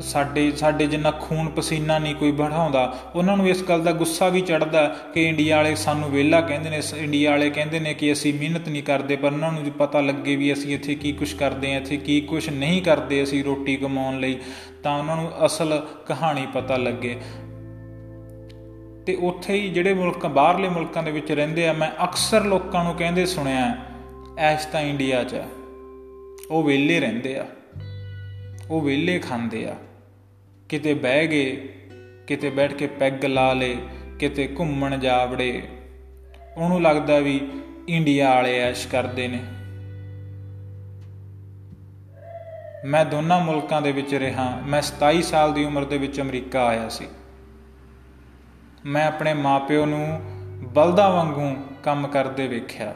ਸਾਡੇ 0.00 0.50
ਸਾਡੇ 0.50 0.86
ਜਿੰਨਾ 0.86 1.10
ਖੂਨ 1.10 1.48
ਪਸੀਨਾ 1.48 1.98
ਨਹੀਂ 1.98 2.14
ਕੋਈ 2.14 2.30
ਵਹਾਉਂਦਾ, 2.30 2.98
ਉਹਨਾਂ 3.14 3.36
ਨੂੰ 3.36 3.48
ਇਸ 3.48 3.62
ਗੱਲ 3.62 3.82
ਦਾ 3.82 3.92
ਗੁੱਸਾ 3.92 4.28
ਵੀ 4.28 4.40
ਚੜਦਾ 4.40 4.86
ਕਿ 5.14 5.28
ਇੰਡੀਆ 5.28 5.56
ਵਾਲੇ 5.56 5.74
ਸਾਨੂੰ 5.74 6.10
ਵਿਹਲਾ 6.10 6.40
ਕਹਿੰਦੇ 6.40 6.70
ਨੇ 6.70 6.80
ਇੰਡੀਆ 6.96 7.30
ਵਾਲੇ 7.30 7.50
ਕਹਿੰਦੇ 7.50 7.80
ਨੇ 7.80 7.94
ਕਿ 7.94 8.12
ਅਸੀਂ 8.12 8.34
ਮਿਹਨਤ 8.34 8.68
ਨਹੀਂ 8.68 8.82
ਕਰਦੇ, 8.82 9.16
ਪਰ 9.16 9.32
ਉਹਨਾਂ 9.32 9.52
ਨੂੰ 9.52 9.72
ਪਤਾ 9.78 10.00
ਲੱਗੇ 10.00 10.36
ਵੀ 10.36 10.52
ਅਸੀਂ 10.52 10.74
ਇੱਥੇ 10.74 10.94
ਕੀ 10.94 11.12
ਕੁਝ 11.12 11.32
ਕਰਦੇ 11.32 11.72
ਹਾਂ, 11.72 11.80
ਇੱਥੇ 11.80 11.96
ਕੀ 11.96 12.20
ਕੁਝ 12.20 12.48
ਨਹੀਂ 12.50 12.82
ਕਰਦੇ 12.82 13.22
ਅਸੀਂ 13.22 13.44
ਰੋਟੀ 13.44 13.76
ਕਮਾਉਣ 13.76 14.20
ਲਈ, 14.20 14.38
ਤਾਂ 14.82 14.98
ਉਹਨਾਂ 14.98 15.16
ਨੂੰ 15.16 15.46
ਅਸਲ 15.46 15.86
ਕਹਾਣੀ 16.06 16.46
ਪਤਾ 16.54 16.76
ਲੱਗੇ। 16.76 17.16
ਤੇ 19.06 19.14
ਉੱਥੇ 19.14 19.54
ਹੀ 19.54 19.68
ਜਿਹੜੇ 19.68 19.94
ਮੁਲਕ, 19.94 20.26
ਬਾਹਰਲੇ 20.26 20.68
ਮੁਲਕਾਂ 20.68 21.02
ਦੇ 21.02 21.10
ਵਿੱਚ 21.10 21.32
ਰਹਿੰਦੇ 21.32 21.68
ਆ, 21.68 21.72
ਮੈਂ 21.72 21.90
ਅਕਸਰ 22.04 22.44
ਲੋਕਾਂ 22.44 22.84
ਨੂੰ 22.84 22.94
ਕਹਿੰਦੇ 22.94 23.26
ਸੁਣਿਆ, 23.26 23.76
ਐਸ਼ 24.38 24.66
ਤਾਂ 24.66 24.80
ਇੰਡੀਆ 24.80 25.24
'ਚ 25.24 25.36
ਉਹ 26.50 26.62
ਵਿਹਲੇ 26.62 27.00
ਰਹਿੰਦੇ 27.00 27.38
ਆ। 27.38 27.46
ਉਹ 28.70 28.80
ਵਿਹਲੇ 28.80 29.18
ਖਾਂਦੇ 29.18 29.66
ਆ। 29.66 29.76
ਕਿਤੇ 30.70 30.94
ਬਹਿ 30.94 31.26
ਗਏ, 31.26 31.56
ਕਿਤੇ 32.26 32.50
ਬੈਠ 32.50 32.72
ਕੇ 32.72 32.86
ਪੈਗ 32.86 33.24
ਲਾ 33.24 33.52
ਲੇ 33.52 33.76
ਕਿਤੇ 34.18 34.54
ਘੁੰਮਣ 34.58 34.98
ਜਾ 34.98 35.24
ਵੜੇ। 35.24 35.68
ਉਹਨੂੰ 36.56 36.82
ਲੱਗਦਾ 36.82 37.18
ਵੀ 37.18 37.48
ਇੰਡੀਆ 37.88 38.34
ਵਾਲੇ 38.34 38.58
ਐਸ਼ 38.58 38.88
ਕਰਦੇ 38.88 39.28
ਨੇ। 39.28 39.44
ਮੈਂ 42.84 43.04
ਦੋਨਾਂ 43.04 43.40
ਮੁਲਕਾਂ 43.40 43.82
ਦੇ 43.82 43.92
ਵਿੱਚ 43.92 44.14
ਰਿਹਾ, 44.14 44.62
ਮੈਂ 44.66 44.82
27 44.82 45.22
ਸਾਲ 45.22 45.54
ਦੀ 45.54 45.64
ਉਮਰ 45.64 45.84
ਦੇ 45.84 45.98
ਵਿੱਚ 45.98 46.20
ਅਮਰੀਕਾ 46.20 46.66
ਆਇਆ 46.66 46.88
ਸੀ। 46.88 47.08
ਮੈਂ 48.86 49.06
ਆਪਣੇ 49.06 49.34
ਮਾਪਿਓ 49.34 49.86
ਨੂੰ 49.86 50.20
ਬਲਦਾ 50.62 51.08
ਵਾਂਗੂ 51.08 51.56
ਕੰਮ 51.82 52.08
ਕਰਦੇ 52.08 52.48
ਵੇਖਿਆ। 52.48 52.94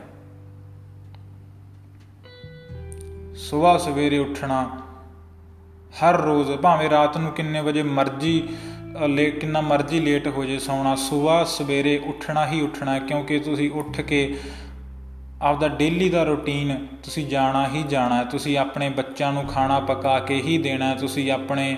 ਸਵੇਰ 3.34 3.78
ਸਵੇਰੇ 3.78 4.18
ਉੱਠਣਾ 4.18 4.80
ਹਰ 6.02 6.20
ਰੋਜ਼, 6.20 6.50
ਭਾਵੇਂ 6.52 6.88
ਰਾਤ 6.90 7.16
ਨੂੰ 7.18 7.32
ਕਿੰਨੇ 7.32 7.60
ਵਜੇ 7.60 7.82
ਮਰਜ਼ੀ 7.82 8.42
ਲੇ, 9.08 9.30
ਕਿੰਨਾ 9.30 9.60
ਮਰਜ਼ੀ 9.60 10.00
ਲੇਟ 10.00 10.26
ਹੋ 10.28 10.44
ਜੇ 10.44 10.58
ਸੌਣਾ, 10.58 10.94
ਸਵੇਰ, 10.96 11.44
ਸਵੇਰੇ 11.44 11.96
ਉੱਠਣਾ 12.04 12.46
ਹੀ 12.46 12.60
ਉੱਠਣਾ 12.60 12.98
ਕਿਉਂਕਿ 12.98 13.38
ਤੁਸੀਂ 13.38 13.70
ਉੱਠ 13.70 14.00
ਕੇ 14.00 14.34
ਆਪਦਾ 15.42 15.68
ਡੇਲੀ 15.68 16.08
ਦਾ 16.10 16.22
ਰੁਟੀਨ 16.22 16.86
ਤੁਸੀਂ 17.02 17.26
ਜਾਣਾ 17.26 17.66
ਹੀ 17.68 17.82
ਜਾਣਾ 17.88 18.22
ਤੁਸੀਂ 18.24 18.56
ਆਪਣੇ 18.58 18.88
ਬੱਚਿਆਂ 18.88 19.32
ਨੂੰ 19.32 19.44
ਖਾਣਾ 19.44 19.78
ਪਕਾ 19.80 20.18
ਕੇ 20.20 20.34
ਹੀ 20.36 20.58
ਦੇਣਾ 20.58 20.94
ਤੁਸੀਂ 20.94 21.30
ਆਪਣੇ 21.32 21.76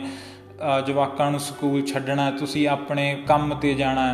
ਜਵਾਕਾਂ 0.86 1.30
ਨੂੰ 1.30 1.40
ਸਕੂਲ 1.40 1.84
ਛੱਡਣਾ 1.86 2.30
ਤੁਸੀਂ 2.30 2.66
ਆਪਣੇ 2.68 3.22
ਕੰਮ 3.26 3.54
ਤੇ 3.54 3.74
ਜਾਣਾ 3.74 4.12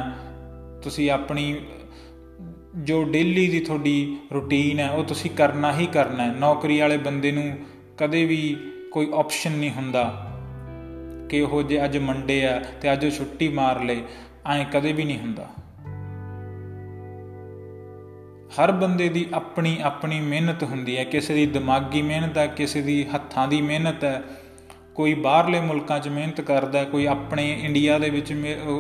ਤੁਸੀਂ 0.83 1.11
ਆਪਣੀ, 1.11 1.55
ਜੋ 2.77 3.03
ਡੇਲੀ 3.05 3.47
ਦੀ 3.49 3.61
ਤੁਹਾਡੀ 3.61 4.17
ਰੁਟੀਨ 4.33 4.81
ਹੈ, 4.81 4.91
ਉਹ 4.91 5.05
ਤੁਸੀਂ 5.05 5.31
ਕਰਨਾ 5.31 5.73
ਹੀ 5.73 5.87
ਕਰਨਾ 5.87 6.25
ਹੈ। 6.25 6.33
ਨੌਕਰੀ 6.33 6.79
ਵਾਲੇ 6.81 6.97
ਬੰਦੇ 6.97 7.33
ਨੂੰ 7.33 7.57
ਕਦੇ 7.99 8.25
ਵੀ 8.25 8.57
ਕੋਈ 8.93 9.11
ਆਪਸ਼ਨ 9.15 9.53
ਨਹੀਂ 9.53 9.71
ਹੁੰਦਾ 9.71 10.33
ਕਿ 11.29 11.41
ਉਹ 11.41 11.63
ਜੇ 11.63 11.85
ਅੱਜ 11.85 11.99
ਮੰਡੇ 11.99 12.47
ਆ 12.47 12.65
ਤੇ 12.81 12.93
ਅੱਜ 12.93 13.05
ਉਹ 13.05 13.11
ਛੁੱਟੀ 13.11 13.49
ਮਾਰ 13.49 13.81
ਲੇ, 13.81 14.05
ਐਂ 14.47 14.65
ਕਦੇ 14.65 14.93
ਵੀ 14.93 15.05
ਨਹੀਂ 15.05 15.19
ਹੁੰਦਾ। 15.19 15.49
ਹਰ 18.53 18.73
ਬੰਦੇ 18.73 19.09
ਦੀ 19.09 19.27
ਆਪਣੀ 19.35 19.79
ਆਪਣੀ 19.83 20.21
ਮਿਹਨਤ 20.21 20.63
ਹੁੰਦੀ 20.63 20.99
ਹੈ। 20.99 21.05
ਕਿਸੇ 21.05 21.35
ਦੀ 21.35 21.47
ਦਿਮਾਗੀ 21.47 22.03
ਮਿਹਨਤ 22.03 22.39
ਹੈ, 22.39 22.47
ਕਿਸੇ 22.47 22.83
ਦੀ 22.83 23.07
ਹੱਥਾਂ 23.15 23.49
ਦੀ 23.49 23.63
ਮਿਹਨਤ 23.63 24.05
ਹੈ। 24.05 24.23
ਕੋਈ 24.95 25.15
ਬਾਹਰਲੇ 25.15 25.61
ਮੁਲਕਾਂ 25.61 26.01
'ਚ 26.01 26.09
ਮਿਹਨਤ 26.09 26.41
ਕਰਦਾ 26.41 26.85
ਕੋਈ 26.85 27.07
ਆਪਣੇ 27.07 27.61
ਇੰਡੀਆ 27.63 27.99
ਦੇ 27.99 28.11
ਵਿੱਚ 28.11 28.33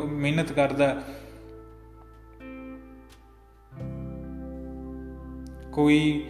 ਮਿਹਨਤ 0.06 0.52
ਕਰਦਾ 0.52 1.02
ਕੋਈ 5.72 6.24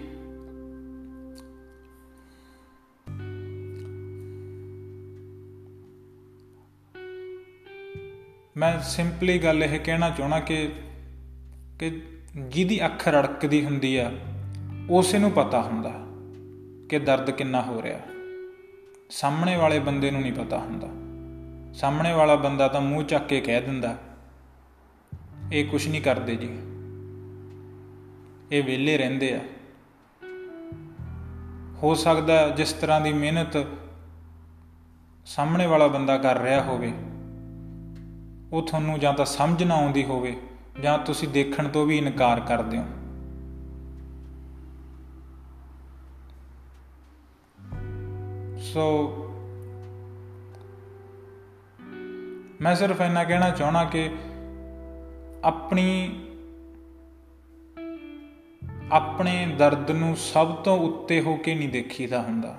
ਮੈਂ 8.62 8.80
ਸਿੰਪਲੀ 8.80 9.38
ਗੱਲ 9.38 9.64
ਇਹ 9.64 9.80
ਕਹਿਣਾ 9.80 10.10
ਚਾਹਣਾ 10.10 10.40
ਕਿ 10.40 10.72
ਕਿ 11.78 12.02
ਜਿਹਦੀ 12.38 12.86
ਅੱਖ 12.86 13.08
ਰੜਕਦੀ 13.08 13.64
ਹੁੰਦੀ 13.64 13.96
ਆ, 13.96 14.12
ਉਸੇ 14.90 15.18
ਨੂੰ 15.18 15.30
ਪਤਾ 15.30 15.62
ਹੁੰਦਾ 15.62 15.92
ਕਿ 16.88 16.98
ਦਰਦ 16.98 17.30
ਕਿੰਨਾ 17.30 17.62
ਹੋ 17.62 17.82
ਰਿਹਾ। 17.82 18.00
ਸਾਹਮਣੇ 19.10 19.56
ਵਾਲੇ 19.56 19.78
ਬੰਦੇ 19.78 20.10
ਨੂੰ 20.10 20.20
ਨਹੀਂ 20.20 20.32
ਪਤਾ 20.32 20.58
ਹੁੰਦਾ। 20.58 20.88
ਸਾਹਮਣੇ 21.74 22.12
ਵਾਲਾ 22.12 22.34
ਬੰਦਾ 22.34 22.68
ਤਾਂ 22.68 22.80
ਮੂੰਹ 22.80 23.04
ਚੱਕ 23.04 23.26
ਕੇ 23.26 23.40
ਕਹਿ 23.40 23.60
ਦਿੰਦਾ, 23.60 23.98
ਇਹ 25.52 25.64
ਕੁਝ 25.64 25.88
ਨਹੀਂ 25.88 26.02
ਕਰਦੇ 26.02 26.36
ਜੀ। 26.36 26.58
ਇਹ 28.52 28.62
ਵਿਹਲੇ 28.62 28.98
ਰਹਿੰਦੇ 28.98 29.34
ਆ। 29.34 29.40
ਹੋ 31.82 31.94
ਸਕਦਾ 31.94 32.48
ਜਿਸ 32.48 32.72
ਤਰ੍ਹਾਂ 32.72 33.00
ਦੀ 33.00 33.12
ਮਿਹਨਤ 33.12 33.66
ਸਾਹਮਣੇ 35.26 35.66
ਵਾਲਾ 35.66 35.86
ਬੰਦਾ 35.86 36.18
ਕਰ 36.18 36.38
ਰਿਹਾ 36.38 36.62
ਹੋਵੇ 36.62 36.92
ਉਹ 38.52 38.62
ਤੁਹਾਨੂੰ 38.62 38.98
ਜਾਂ 38.98 39.14
ਤਾਂ 39.14 39.24
ਸਮਝ 39.24 39.62
ਨਾ 39.62 39.74
ਆਉਂਦੀ 39.74 40.04
ਹੋਵੇ, 40.04 40.36
ਜਾਂ 40.82 40.98
ਤੁਸੀਂ 40.98 41.28
ਦੇਖਣ 41.28 41.68
ਤੋਂ 41.68 41.86
ਵੀ 41.86 41.98
ਇਨਕਾਰ 41.98 42.40
ਕਰਦੇ 42.40 42.78
ਹੋ। 42.78 42.84
ਸੋ 48.58 49.18
ਮੈਂ 52.60 52.74
ਸਿਰਫ 52.74 53.00
ਇਹਨਾਂ 53.00 53.24
ਕਹਿਣਾ 53.24 53.50
ਚਾਹਣਾ 53.50 53.84
ਕਿ 53.84 54.10
ਆਪਣੀ, 55.44 56.20
ਆਪਣੇ 58.92 59.54
ਦਰਦ 59.58 59.90
ਨੂੰ 59.90 60.16
ਸਭ 60.16 60.54
ਤੋਂ 60.54 60.78
ਉੱਤੇ 60.78 61.20
ਹੋ 61.20 61.36
ਕੇ 61.36 61.54
ਨਹੀਂ 61.54 61.68
ਦੇਖੀਦਾ 61.68 62.22
ਹੁੰਦਾ। 62.22 62.58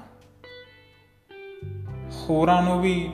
ਹੋਰਾਂ 2.30 2.62
ਨੂੰ 2.62 2.82
ਵੀ 2.82 3.12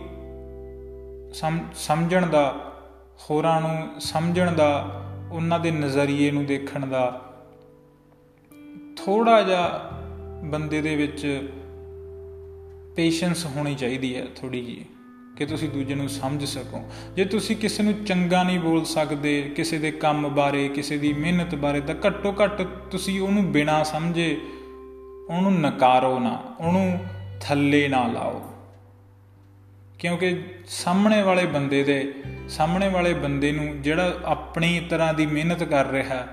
ਸਮਝਣ 1.74 2.28
ਦਾ 2.28 2.69
ਹੋਰਾਂ 3.20 3.62
ਨੂੰ 3.62 4.02
ਸਮਝਣ 4.02 4.52
ਦਾ, 4.52 5.02
ਉਹਨਾਂ 5.32 5.60
ਦੇ 5.60 5.72
ਨਜ਼ਰੀਏ 5.72 6.32
ਨੂੰ 6.32 6.46
ਦੇਖਣ 6.46 6.86
ਦਾ। 6.86 7.26
ਥੋੜਾ 8.98 9.42
ਜਿਹਾ 9.44 9.92
ਬੰਦੇ 10.44 10.82
ਦੇ 10.82 10.96
ਵਿੱਚ 10.96 11.52
ਪੇਸ਼ੈਂਸ 12.96 13.46
ਹੋਣੀ 13.46 13.76
ਚਾਹੀਦੀ 13.76 14.16
ਹੈ 14.16 14.26
ਥੋੜੀ 14.36 14.62
ਜੀ 14.62 14.86
ਕਿ 15.38 15.46
ਤੁਸੀਂ 15.46 15.70
ਦੂਜੇ 15.70 15.96
ਨੂੰ 15.96 16.10
ਸਮਝ 16.10 16.46
ਸਕੋ। 16.46 16.82
ਜੇ 17.16 17.26
ਤੁਸੀਂ 17.26 17.56
ਕਿਸੇ 17.56 17.84
ਨੂੰ 17.84 17.94
ਚੰਗਾ 18.06 18.44
ਨਹੀਂ 18.44 18.60
ਬੋਲ 18.60 18.86
ਸਕਦੇ, 18.86 19.42
ਕਿਸੇ 19.42 19.78
ਦੇ 19.78 19.92
ਕੰਮ 19.92 20.30
ਬਾਰੇ, 20.30 20.68
ਕਿਸੇ 20.68 20.98
ਦੀ 20.98 21.14
ਮਿਹਨਤ 21.14 21.56
ਬਾਰੇ, 21.56 21.82
ਤਾਂ 21.82 21.96
ਘੱਟੋ 22.08 22.36
ਘੱਟ 22.44 22.62
ਤੁਸੀਂ 22.62 23.22
ਉਹਨੂੰ 23.22 23.52
ਬਿਨਾ 23.52 23.84
ਸਮਝੇ 23.84 24.42
ਉਹਨੂੰ 25.30 25.60
ਨਕਾਰੋ 25.60 26.20
ਨਾ, 26.20 26.44
ਉਹਨੂੰ 26.60 26.98
ਥੱਲੇ 27.42 27.88
ਨਾ 27.88 28.08
ਲਾਓ। 28.08 28.42
ਕਿਉਂਕਿ 30.00 30.44
ਸਾਹਮਣੇ 30.68 31.22
ਵਾਲੇ 31.22 31.46
ਬੰਦੇ 31.46 31.84
ਦੇ, 31.84 32.14
ਸਾਹਮਣੇ 32.50 32.90
ਵਾਲੇ 32.90 33.14
ਬੰਦੇ 33.14 33.52
ਨੂੰ 33.52 33.82
ਜਿਹੜਾ 33.82 34.20
ਆਪਣੀ 34.26 34.88
ਤਰ੍ਹਾਂ 34.90 35.14
ਦੀ 35.14 35.26
ਮਿਹਨਤ 35.26 35.64
ਕਰ 35.64 35.88
ਰਿਹਾ, 35.88 36.28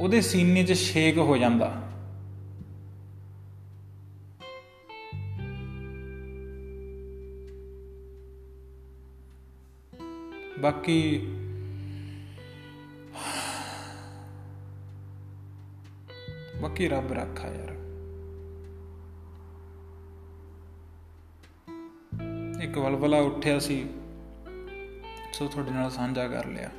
ਉਹਦੇ 0.00 0.20
ਸੀਨੇ 0.20 0.64
'ਚ 0.64 0.72
ਛੇਕ 0.72 1.18
ਹੋ 1.18 1.36
ਜਾਂਦਾ। 1.36 1.84
ਬਾਕੀ 10.58 11.18
ਬਾਕੀ 16.62 16.88
ਰੱਬ 16.88 17.12
ਰੱਖਾ 17.12 17.48
ਯਾਰ। 17.48 17.87
ਇੱਕ 22.78 22.86
ਵਲਵਲਾ 22.86 23.18
ਉੱਠਿਆ 23.18 23.58
ਸੀ। 23.58 23.86
ਸੋ 25.32 25.48
ਤੁਹਾਡੇ 25.48 25.70
ਨਾਲ 25.70 25.90
ਸਾਂਝਾ 25.90 26.28
ਕਰ 26.28 26.46
ਲਿਆ। 26.46 26.70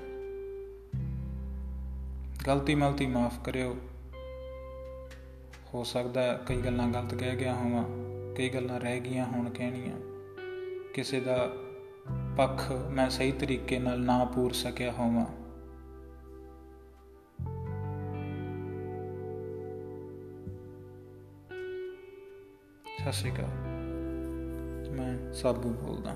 ਗਲਤੀ 2.48 2.76
ਮਲਤੀ 2.76 3.06
ਮਾਫ 3.06 3.44
ਕਰਿਓ। 3.44 3.76
ਹੋ 5.74 5.84
ਸਕਦਾ 5.84 6.34
ਕਈ 6.34 6.62
ਗੱਲਾਂ 6.62 6.88
ਗਲਤ 6.88 7.16
ਕਹਿ 7.16 7.36
ਗਿਆ 7.36 7.54
ਹੋਵਾਂ, 7.54 7.84
ਕਈ 8.36 8.50
ਗੱਲਾਂ 8.50 8.80
ਰਹਿ 8.80 9.00
ਗਈਆਂ 9.00 9.26
ਹੁਣ 9.26 9.50
ਕਹਿਣੀਆਂ। 9.50 9.98
ਕਿਸੇ 10.94 11.20
ਦਾ 11.20 11.52
ਪੱਖ 12.38 12.72
ਮੈਂ 12.72 13.10
ਸਹੀ 13.10 13.32
ਤਰੀਕੇ 13.32 13.80
ਨਾਲ 13.80 14.02
ਨਾ 14.02 14.26
ਪੂਰ 14.26 14.52
ਸਕਿਆ 14.52 14.92
ਹੋਵਾਂ। 14.92 15.26
ਸਤਿ 23.02 23.12
ਸ਼੍ਰੀ 23.12 23.32
ਅਕਾਲ। 23.32 23.69
ਮੈਂ 25.00 25.34
ਸਾਬੂ 25.34 25.70
ਬੋਲਦਾ 25.70 26.16